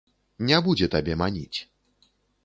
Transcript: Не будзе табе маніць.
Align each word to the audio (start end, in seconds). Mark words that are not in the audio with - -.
Не 0.51 0.57
будзе 0.67 0.87
табе 0.95 1.17
маніць. 1.23 1.59